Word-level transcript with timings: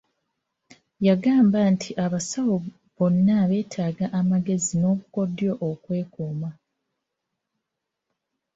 Yagamba 1.07 1.59
nti 1.73 1.89
abasawo 2.05 2.55
bonna 2.95 3.37
beetaaga 3.49 4.05
amagezi 4.19 4.73
n'obukodyo 4.77 5.51
okwekuuma. 5.69 6.49